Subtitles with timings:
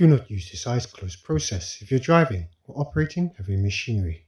[0.00, 4.24] Do not use this eyes closed process if you're driving or operating heavy machinery.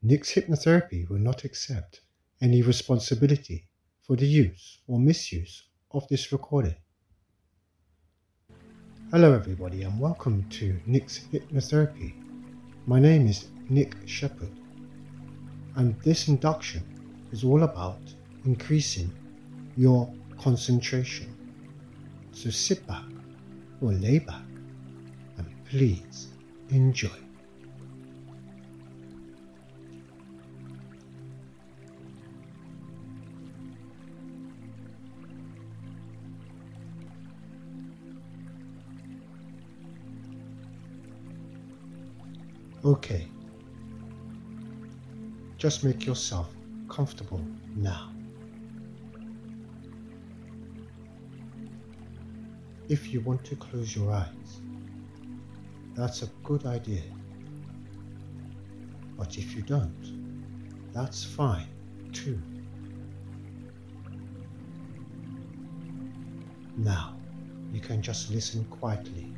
[0.00, 2.02] Nick's hypnotherapy will not accept
[2.40, 3.66] any responsibility
[4.00, 6.76] for the use or misuse of this recording.
[9.10, 12.14] Hello, everybody, and welcome to Nick's Hypnotherapy.
[12.86, 14.52] My name is Nick Shepherd,
[15.74, 16.84] and this induction
[17.32, 18.02] is all about
[18.44, 19.10] increasing
[19.76, 20.08] your
[20.38, 21.26] concentration.
[22.30, 23.10] So sit back
[23.80, 24.42] or lay back
[25.72, 26.28] please
[26.68, 27.08] enjoy.
[42.84, 43.26] Okay.
[45.56, 46.54] Just make yourself
[46.90, 47.40] comfortable
[47.74, 48.12] now.
[52.90, 54.60] If you want to close your eyes,
[55.94, 57.02] that's a good idea.
[59.16, 61.68] But if you don't, that's fine
[62.12, 62.40] too.
[66.76, 67.16] Now,
[67.72, 69.32] you can just listen quietly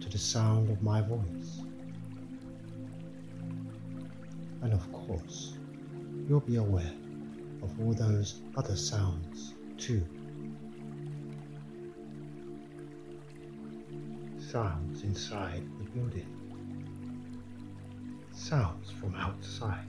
[0.00, 1.62] to the sound of my voice.
[4.62, 5.58] And of course,
[6.28, 6.92] you'll be aware
[7.62, 10.04] of all those other sounds too.
[14.52, 16.28] Sounds inside the building.
[18.32, 19.86] Sounds from outside.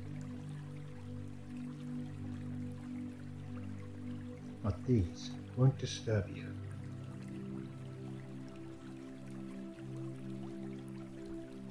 [4.64, 6.48] But these won't disturb you.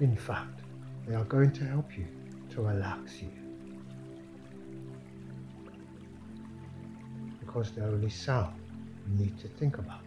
[0.00, 0.60] In fact,
[1.06, 2.06] they are going to help you
[2.50, 3.32] to relax you.
[7.40, 8.54] Because the only sound
[9.08, 10.04] you need to think about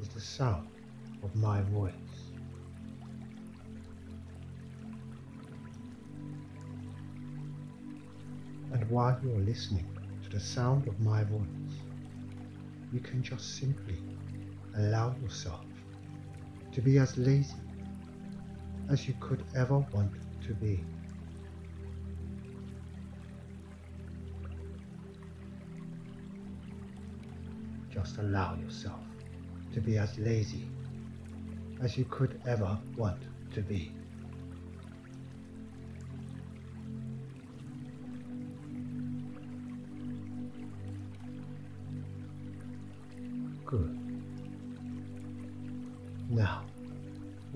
[0.00, 0.68] is the sound
[1.24, 2.09] of my voice.
[8.90, 9.86] While you're listening
[10.24, 11.76] to the sound of my voice,
[12.92, 14.02] you can just simply
[14.76, 15.64] allow yourself
[16.72, 17.54] to be as lazy
[18.90, 20.10] as you could ever want
[20.42, 20.84] to be.
[27.90, 29.04] Just allow yourself
[29.72, 30.68] to be as lazy
[31.80, 33.22] as you could ever want
[33.54, 33.99] to be.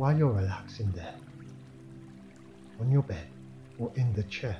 [0.04, 1.14] While you're relaxing there,
[2.78, 3.26] on your bed
[3.78, 4.58] or in the chair,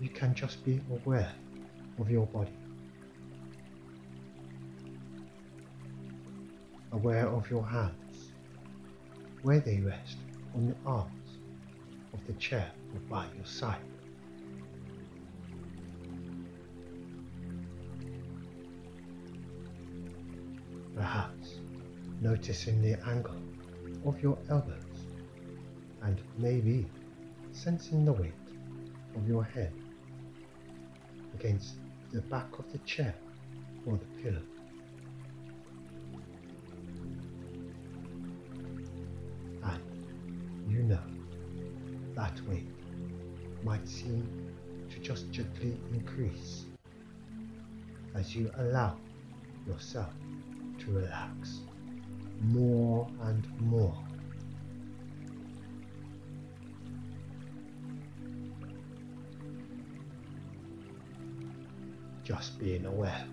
[0.00, 1.32] you can just be aware
[1.98, 2.52] of your body.
[6.92, 8.30] Aware of your hands,
[9.42, 10.18] where they rest
[10.54, 11.38] on the arms
[12.12, 13.82] of the chair or by your side.
[20.94, 21.59] Perhaps
[22.20, 23.40] noticing the angle
[24.04, 25.06] of your elbows
[26.02, 26.86] and maybe
[27.52, 28.32] sensing the weight
[29.16, 29.72] of your head
[31.34, 31.74] against
[32.12, 33.14] the back of the chair
[33.86, 34.42] or the pillow.
[39.62, 41.00] And you know
[42.14, 42.68] that weight
[43.62, 44.28] might seem
[44.90, 46.64] to just gently increase
[48.14, 48.96] as you allow
[49.66, 50.12] yourself
[50.78, 51.60] to relax
[52.40, 53.96] more and more.
[62.24, 63.26] Just being aware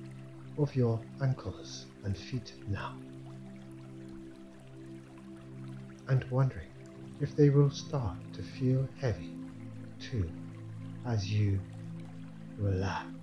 [0.58, 2.98] of your ankles and feet now.
[6.08, 6.70] And wondering
[7.20, 9.36] if they will start to feel heavy
[10.00, 10.30] too
[11.06, 11.60] as you
[12.58, 13.17] relax.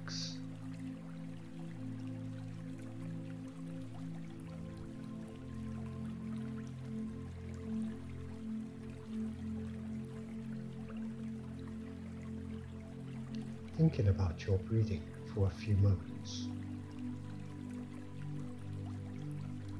[13.95, 16.49] Thinking about your breathing for a few moments.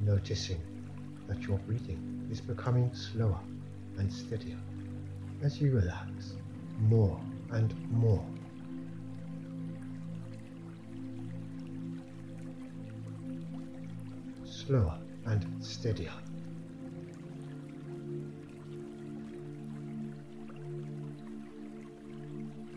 [0.01, 0.61] Noticing
[1.27, 3.41] that your breathing is becoming slower
[3.99, 4.59] and steadier
[5.43, 6.35] as you relax
[6.79, 7.21] more
[7.51, 8.25] and more.
[14.45, 14.97] Slower
[15.27, 16.13] and steadier.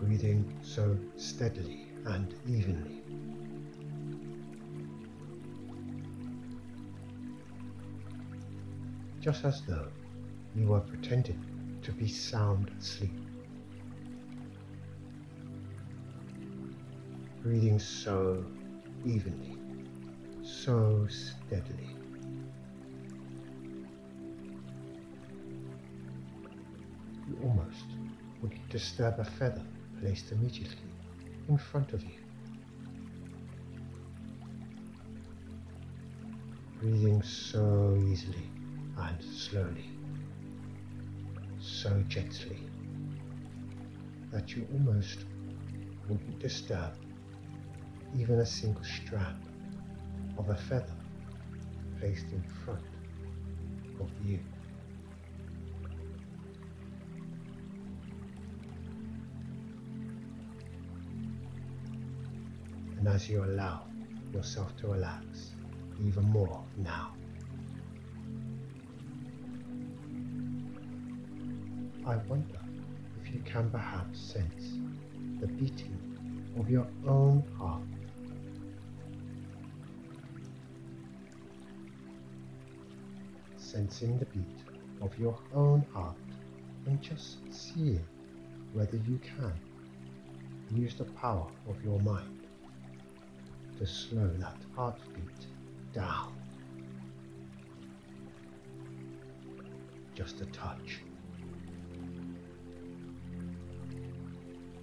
[0.08, 3.02] Breathing so steadily and evenly.
[9.20, 9.90] just as though
[10.56, 13.12] you were pretending to be sound asleep.
[17.44, 18.46] Breathing so
[19.06, 19.58] evenly,
[20.42, 21.90] so steadily.
[27.28, 27.84] You almost
[28.42, 29.66] would disturb a feather
[30.00, 30.92] placed immediately
[31.50, 32.20] in front of you.
[36.80, 38.50] Breathing so easily
[38.98, 39.90] and slowly,
[41.60, 42.68] so gently
[44.32, 45.26] that you almost
[46.08, 46.94] wouldn't disturb
[48.18, 49.44] even a single strand
[50.38, 50.96] of a feather
[52.00, 52.86] placed in front
[54.00, 54.40] of you.
[63.08, 63.88] And as you allow
[64.34, 65.54] yourself to relax
[66.06, 67.16] even more now,
[72.06, 72.60] I wonder
[73.22, 74.74] if you can perhaps sense
[75.40, 75.98] the beating
[76.60, 77.82] of your own heart.
[83.56, 84.66] Sensing the beat
[85.02, 86.18] of your own heart
[86.86, 88.06] and just seeing
[88.74, 89.54] whether you can
[90.76, 92.37] use the power of your mind
[93.78, 95.48] to slow that heartbeat
[95.94, 96.34] down.
[100.16, 101.02] Just a touch.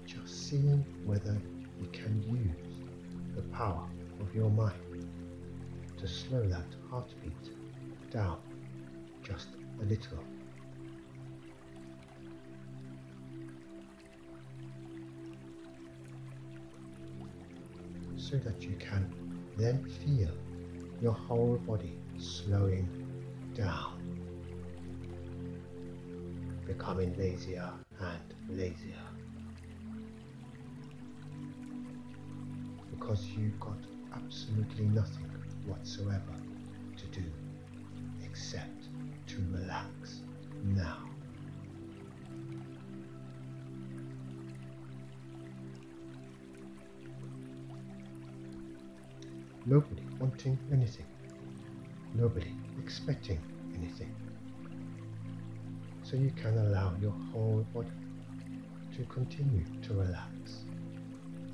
[0.07, 1.37] Just seeing whether
[1.81, 3.89] you can use the power
[4.21, 5.09] of your mind
[5.99, 7.51] to slow that heartbeat
[8.11, 8.39] down
[9.25, 9.49] just
[9.81, 10.34] a little.
[18.35, 19.15] So that you can
[19.57, 20.33] then feel
[21.01, 22.89] your whole body slowing
[23.55, 24.03] down,
[26.67, 27.71] becoming lazier
[28.01, 29.07] and lazier.
[32.91, 33.79] Because you've got
[34.17, 35.31] absolutely nothing
[35.67, 36.35] whatsoever
[36.97, 37.23] to do
[49.67, 51.07] Nobody wanting anything.
[52.15, 53.41] Nobody expecting
[53.75, 54.15] anything.
[56.03, 57.89] So you can allow your whole body
[58.95, 60.67] to continue to relax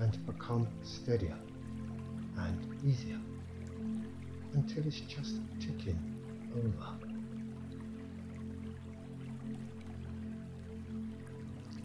[0.00, 1.38] and become steadier
[2.36, 3.20] and easier
[4.54, 5.98] until it's just ticking
[6.52, 6.98] over.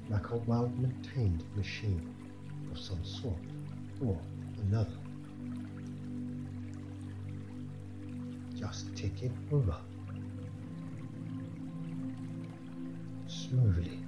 [0.09, 2.01] Like a well maintained machine
[2.71, 3.35] of some sort
[4.03, 4.19] or
[4.61, 5.04] another.
[8.65, 9.75] Just take it over.
[13.27, 13.99] Smoothly,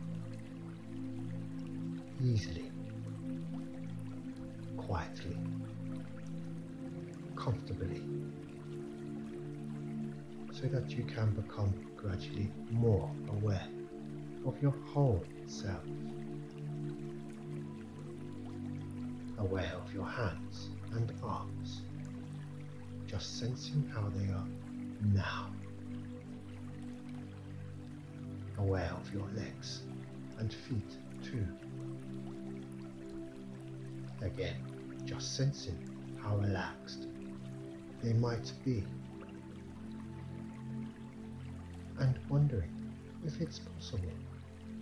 [2.23, 2.71] easily,
[4.77, 5.37] quietly,
[7.35, 8.01] comfortably,
[10.51, 13.67] so that you can become gradually more aware
[14.45, 15.83] of your whole self,
[19.37, 21.81] aware of your hands and arms
[23.07, 24.47] just sensing how they are
[25.13, 25.49] now.
[28.57, 29.83] Aware of your legs
[30.39, 31.47] and feet too.
[34.21, 34.55] Again,
[35.05, 35.77] just sensing
[36.21, 37.07] how relaxed
[38.03, 38.83] they might be.
[41.99, 42.93] And wondering
[43.25, 44.11] if it's possible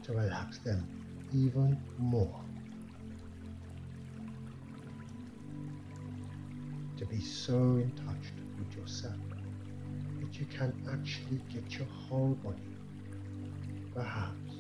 [0.04, 0.88] to relax them
[1.34, 2.45] even more.
[7.06, 9.16] To be so in touch with yourself
[10.20, 12.76] that you can actually get your whole body,
[13.94, 14.56] perhaps,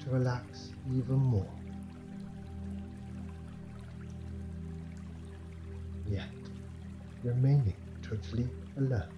[0.00, 1.48] to relax even more.
[6.06, 6.28] Yet,
[7.22, 9.08] remaining totally alert.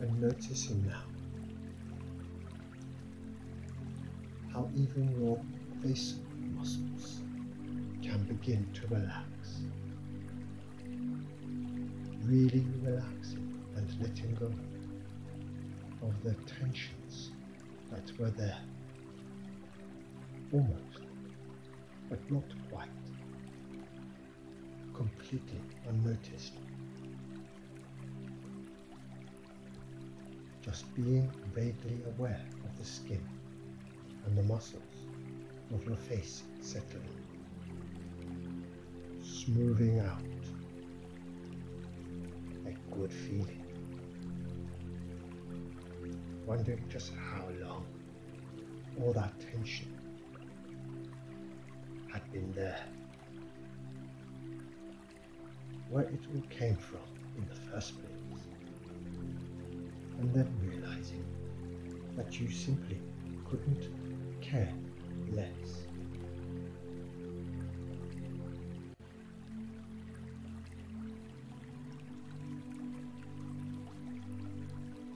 [0.00, 1.07] And noticing now
[4.58, 5.38] how even your
[5.80, 6.16] face
[6.56, 7.20] muscles
[8.02, 9.60] can begin to relax.
[12.24, 14.50] Really relaxing and letting go
[16.06, 17.30] of the tensions
[17.90, 18.58] that were there.
[20.52, 21.02] Almost,
[22.10, 22.88] but not quite.
[24.92, 26.54] Completely unnoticed.
[30.62, 33.22] Just being vaguely aware of the skin
[34.28, 34.82] and the muscles
[35.72, 37.02] of your face settling,
[39.22, 40.20] smoothing out
[42.66, 43.64] a good feeling.
[46.46, 47.86] Wondering just how long
[49.00, 49.94] all that tension
[52.12, 52.84] had been there.
[55.88, 57.00] Where it all came from
[57.38, 58.42] in the first place.
[60.18, 61.24] And then realizing
[62.16, 63.00] that you simply
[63.48, 63.97] couldn't
[64.50, 64.72] care
[65.32, 65.86] less.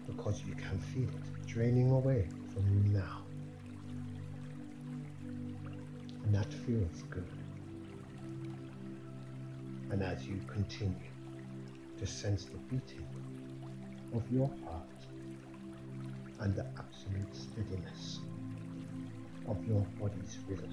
[0.07, 3.23] Because you can feel it draining away from you now.
[6.25, 7.27] And that feels good.
[9.91, 10.97] And as you continue
[11.99, 13.07] to sense the beating
[14.15, 14.89] of your heart
[16.41, 18.21] and the absolute steadiness
[19.46, 20.70] of your body's rhythm.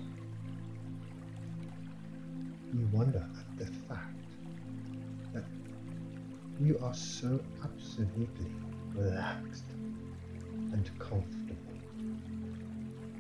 [2.74, 4.16] You wonder at the fact
[5.34, 5.44] that
[6.60, 8.52] you are so absolutely
[8.94, 11.80] relaxed and comfortable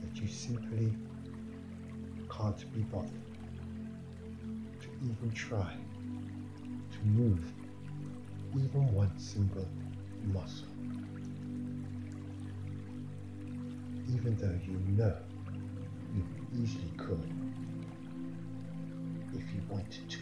[0.01, 0.93] that you simply
[2.29, 3.09] can't be bothered
[4.81, 5.73] to even try
[6.91, 7.43] to move
[8.55, 9.67] even one single
[10.33, 10.67] muscle.
[14.11, 15.15] Even though you know
[16.55, 17.31] easily could
[19.33, 20.19] if you wanted to.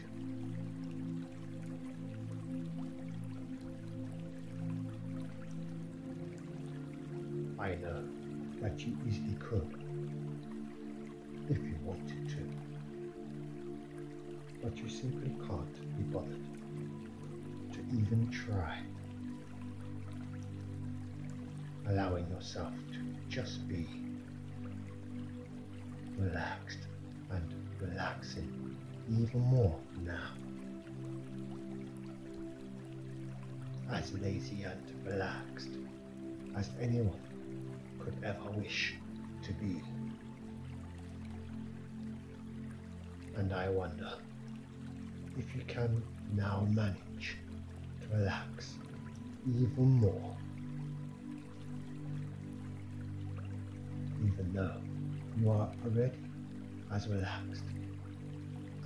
[7.60, 8.04] I know
[8.62, 9.74] that you easily could
[11.50, 12.50] if you wanted to,
[14.62, 16.46] but you simply can't be bothered
[17.74, 18.80] to even try
[21.88, 24.07] allowing yourself to just be
[26.18, 26.88] relaxed
[27.32, 28.76] and relaxing
[29.10, 30.32] even more now.
[33.92, 35.70] As lazy and relaxed
[36.56, 37.20] as anyone
[38.00, 38.96] could ever wish
[39.44, 39.82] to be.
[43.36, 44.12] And I wonder
[45.38, 47.38] if you can now manage
[48.02, 48.74] to relax
[49.46, 50.36] even more
[54.24, 54.87] even though
[55.40, 56.18] you are already
[56.94, 57.64] as relaxed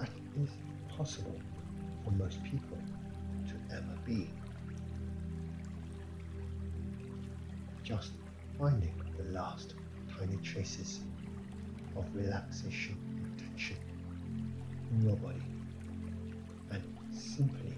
[0.01, 0.10] as
[0.41, 0.50] is
[0.89, 1.39] possible
[2.03, 2.77] for most people
[3.48, 4.29] to ever be.
[7.84, 8.12] Just
[8.60, 9.75] finding the last
[10.17, 11.01] tiny traces
[11.96, 13.77] of relaxation and tension
[14.91, 15.43] in your body
[16.72, 17.77] and simply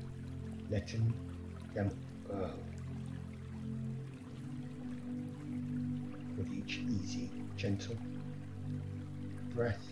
[0.70, 1.14] letting
[1.76, 1.92] them
[2.28, 2.50] go
[6.38, 7.98] with each easy gentle
[9.54, 9.86] breath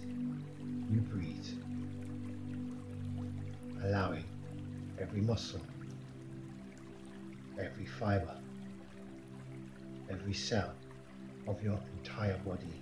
[0.90, 1.46] you breathe,
[3.84, 4.26] allowing
[5.00, 5.62] every muscle,
[7.60, 8.36] every fiber,
[10.10, 10.74] every cell
[11.48, 12.82] of your entire body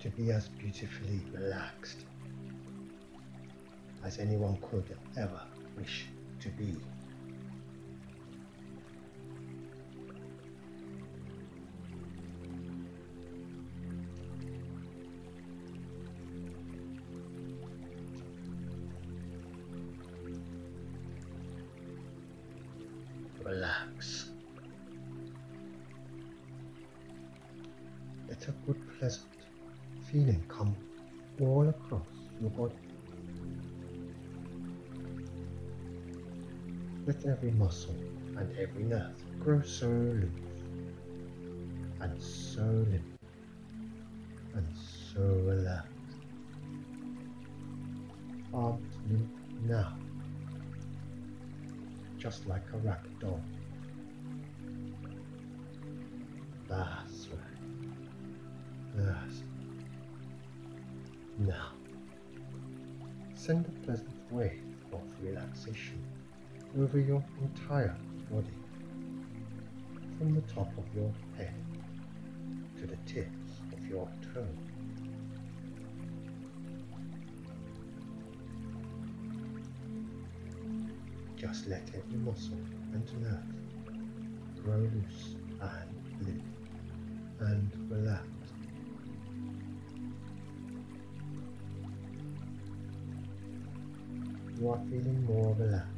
[0.00, 2.04] to be as beautifully relaxed
[4.04, 5.42] as anyone could ever
[5.76, 6.06] wish
[6.40, 6.76] to be.
[23.46, 24.30] Relax.
[28.28, 29.26] Let a good, pleasant
[30.10, 30.76] feeling come
[31.40, 32.08] all across
[32.40, 32.74] your body.
[37.06, 37.94] Let every muscle
[38.36, 40.30] and every nerve grow so loose
[42.00, 43.15] and so limp
[52.72, 53.40] a doll.
[56.68, 57.46] That's right.
[58.94, 59.42] That's
[61.38, 61.72] Now,
[63.34, 66.02] send a pleasant wave of relaxation
[66.78, 67.96] over your entire
[68.30, 68.46] body,
[70.18, 71.54] from the top of your head
[72.78, 74.65] to the tips of your toes.
[81.36, 82.58] Just let every muscle
[82.94, 86.42] and nerve grow loose and limp
[87.40, 88.26] and relax.
[94.58, 95.90] You are feeling more relaxed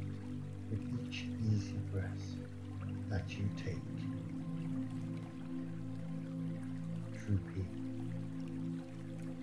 [0.69, 2.35] with each easy breath
[3.09, 3.79] that you take.
[7.17, 7.65] Droopy,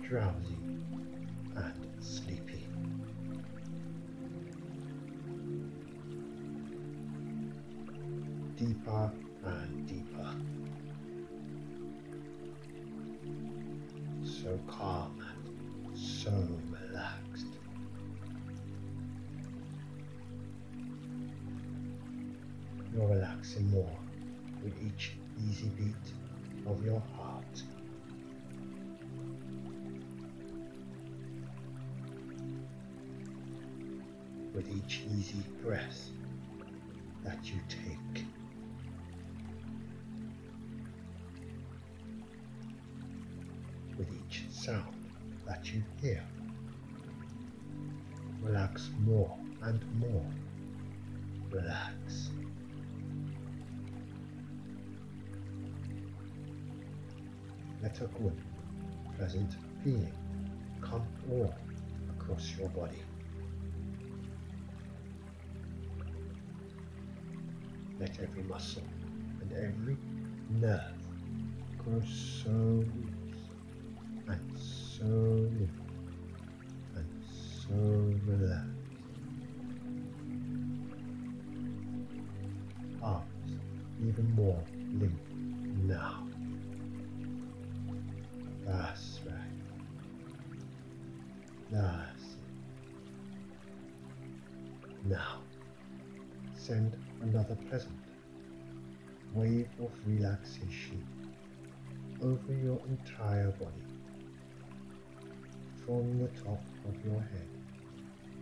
[0.03, 0.56] drowsy,
[8.57, 9.11] deeper
[9.45, 10.29] and deeper.
[14.23, 15.23] So calm
[15.85, 16.31] and so
[16.71, 17.47] relaxed.
[22.95, 23.99] You're relaxing more
[24.63, 25.11] with each
[25.47, 25.93] easy beat
[26.65, 27.61] of your heart.
[34.55, 36.09] With each easy breath
[37.23, 38.25] that you take.
[44.67, 44.93] Sound
[45.45, 46.21] that you hear.
[48.41, 50.25] Relax more and more.
[51.49, 52.31] Relax.
[57.81, 58.37] Let a good,
[59.15, 59.55] pleasant
[59.85, 60.11] feeling
[60.81, 61.55] come all
[62.09, 63.01] across your body.
[68.01, 68.83] Let every muscle
[69.39, 69.95] and every
[70.59, 70.91] nerve
[71.77, 72.01] grow
[72.43, 72.83] so
[74.27, 75.79] and so limp
[76.95, 77.75] and so
[78.25, 78.73] relaxed.
[83.01, 83.51] Arms
[84.01, 85.19] even more limp
[85.87, 86.27] now.
[88.65, 89.35] That's right.
[91.71, 92.37] That's it.
[95.05, 95.41] Now,
[96.53, 97.95] send another pleasant
[99.33, 101.05] wave of relaxation
[102.21, 103.86] over your entire body,
[105.87, 107.47] from the top of your head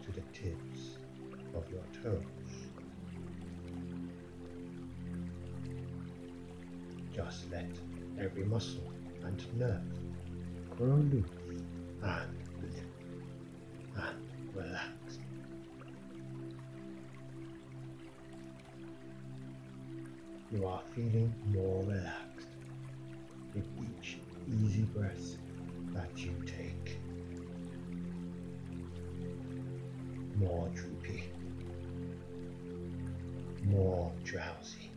[0.03, 0.97] to the tips
[1.53, 2.23] of your toes.
[7.13, 7.69] Just let
[8.19, 8.91] every muscle
[9.23, 11.61] and nerve grow loose
[12.01, 12.95] and limp
[13.95, 15.19] and relaxed.
[20.51, 22.47] You are feeling more relaxed
[23.53, 25.34] with each easy breath
[34.35, 34.91] drowsy,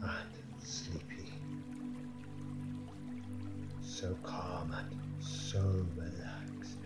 [0.00, 1.32] and sleepy.
[3.82, 6.78] So calm and so relaxed.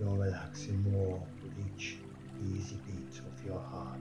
[0.00, 1.98] You're relaxing more with each
[2.42, 4.00] easy beat of your heart,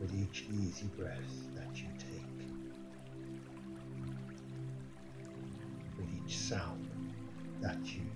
[0.00, 2.48] with each easy breath that you take,
[5.98, 6.88] with each sound
[7.60, 8.15] that you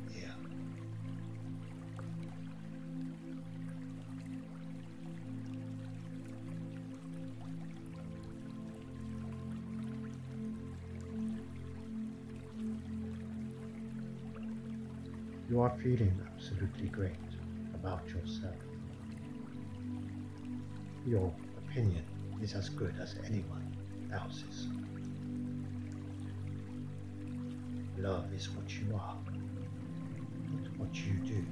[15.50, 17.16] You are feeling absolutely great
[17.74, 18.54] about yourself.
[21.04, 22.04] Your opinion
[22.40, 23.66] is as good as anyone
[24.12, 24.68] else's.
[27.98, 29.18] Love is what you are,
[30.52, 31.44] not what you do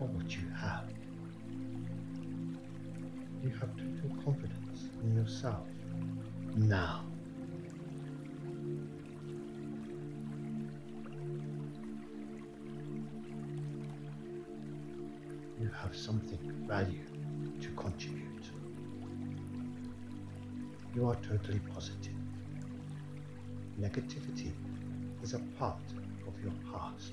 [0.00, 0.88] or what you have.
[3.42, 5.66] You have total confidence in yourself
[6.56, 7.09] now.
[15.72, 17.04] Have something value
[17.60, 18.44] to contribute.
[20.94, 22.14] You are totally positive.
[23.80, 24.52] Negativity
[25.22, 25.82] is a part
[26.26, 27.12] of your past.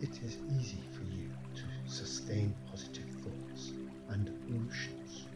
[0.00, 3.72] It is easy for you to sustain positive thoughts
[4.08, 5.26] and emotions.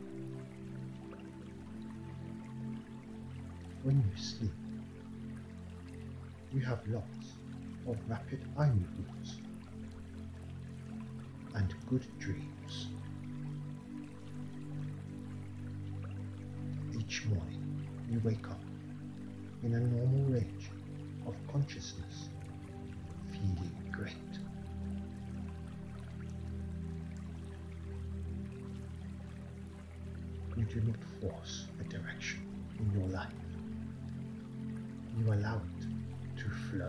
[3.83, 4.64] When you sleep,
[6.55, 7.35] you have lots
[7.89, 9.39] of rapid eye movements
[11.55, 12.87] and good dreams.
[16.97, 18.61] Each morning you wake up
[19.65, 20.71] in a normal range
[21.27, 22.29] of consciousness,
[23.33, 24.15] feeling great.
[30.57, 32.47] You do not force a direction
[32.79, 33.33] in your life.
[35.19, 36.04] You allow it
[36.75, 36.81] You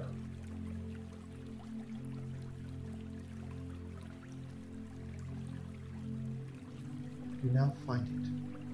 [7.52, 8.28] now find it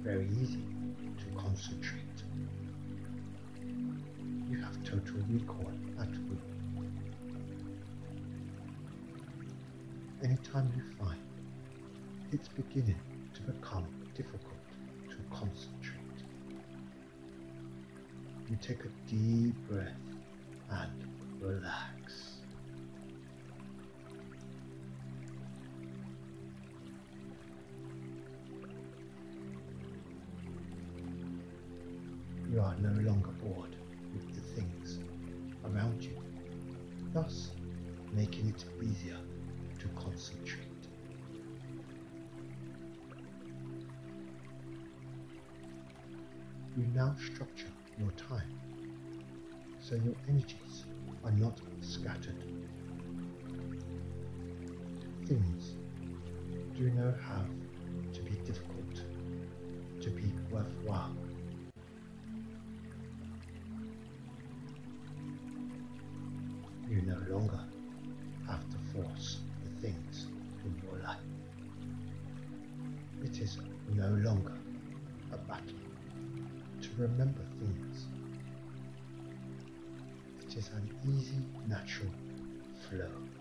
[0.03, 0.63] very easy
[1.17, 1.99] to concentrate.
[4.49, 6.39] You have total recall at will.
[10.23, 11.19] Anytime you find
[12.31, 13.01] it's beginning
[13.33, 14.69] to become difficult
[15.09, 16.23] to concentrate,
[18.49, 20.10] you take a deep breath
[20.71, 21.03] and
[21.41, 22.37] relax.
[32.49, 33.75] You are no longer bored
[34.13, 34.99] with the things
[35.65, 36.17] around you,
[37.13, 37.51] thus
[38.13, 39.17] making it easier
[39.79, 40.67] to concentrate.
[46.77, 48.70] You now structure your time
[49.81, 50.85] so your energies
[51.25, 52.43] are not scattered.
[55.27, 55.75] Things
[56.77, 57.47] do not have
[58.13, 58.95] to be difficult
[60.01, 61.15] to be worthwhile.
[66.87, 67.59] You no longer
[68.47, 70.27] have to force the things
[70.63, 71.17] in your life.
[73.23, 73.57] It is
[73.95, 74.57] no longer
[75.31, 75.75] a battle
[76.81, 77.45] to remember
[80.51, 81.37] It is an easy,
[81.69, 82.11] natural
[82.89, 83.40] flow.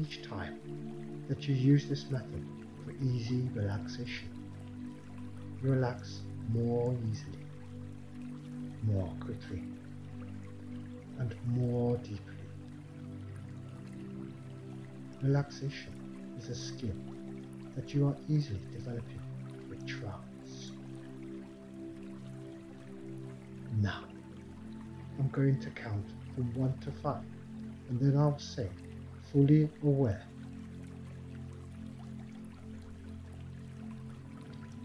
[0.00, 0.58] Each time
[1.28, 2.44] that you use this method
[2.84, 4.28] for easy relaxation.
[5.62, 6.20] You Relax
[6.52, 7.44] more easily,
[8.82, 9.62] more quickly,
[11.18, 12.18] and more deeply.
[15.22, 15.92] Relaxation
[16.38, 16.96] is a skill
[17.76, 19.20] that you are easily developing
[19.68, 20.72] with trance.
[23.80, 24.04] Now,
[25.18, 27.22] I'm going to count from 1 to 5
[27.90, 28.68] and then I'll say
[29.32, 30.22] fully aware.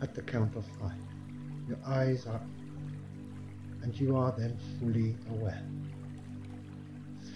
[0.01, 0.91] At the count of five,
[1.67, 2.41] your eyes are
[3.81, 5.63] and you are then fully aware,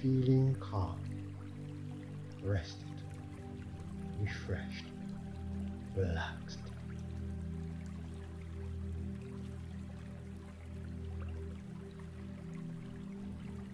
[0.02, 1.00] feeling calm,
[2.44, 3.04] rested,
[4.20, 4.86] refreshed,
[5.96, 6.60] relaxed.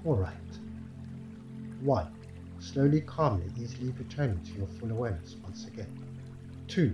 [0.04, 0.34] All right.
[1.82, 2.15] One
[2.76, 5.88] slowly, calmly, easily returning to your full awareness once again.
[6.68, 6.94] 2.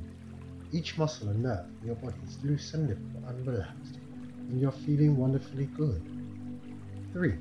[0.72, 3.98] Each muscle and nerve in your body is loose and limp and relaxed,
[4.48, 6.04] and you're feeling wonderfully good.
[7.14, 7.34] 3.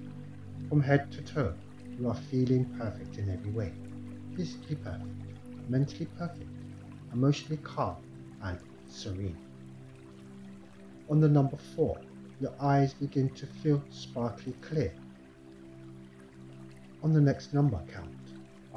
[0.70, 1.52] From head to toe,
[1.98, 3.74] you are feeling perfect in every way.
[4.34, 5.04] Physically perfect,
[5.68, 6.48] mentally perfect,
[7.12, 7.96] emotionally calm
[8.42, 9.36] and serene.
[11.10, 12.00] On the number 4,
[12.40, 14.94] your eyes begin to feel sparkly clear.
[17.02, 18.08] On the next number count,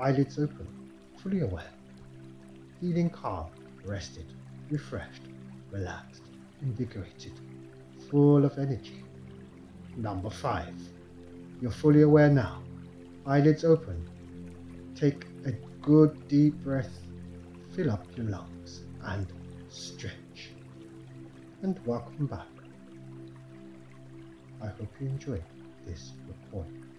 [0.04, 0.68] eyelids open,
[1.16, 1.72] fully aware,
[2.82, 3.48] feeling calm,
[3.86, 4.26] rested,
[4.70, 5.22] refreshed,
[5.72, 6.24] relaxed,
[6.62, 7.32] invigorated,
[8.10, 9.02] full of energy.
[9.96, 10.76] Number five,
[11.62, 12.62] you're fully aware now,
[13.26, 14.06] eyelids open.
[14.94, 17.00] Take a good deep breath,
[17.72, 19.32] fill up your lungs, and
[19.70, 20.52] stretch.
[21.62, 22.54] And welcome back.
[24.62, 25.44] I hope you enjoyed
[25.86, 26.93] this recording.